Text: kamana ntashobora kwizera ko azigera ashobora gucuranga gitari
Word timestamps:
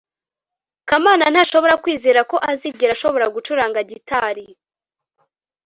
kamana 0.89 1.25
ntashobora 1.33 1.75
kwizera 1.83 2.19
ko 2.31 2.35
azigera 2.51 2.91
ashobora 2.97 3.25
gucuranga 3.35 3.79
gitari 3.91 4.45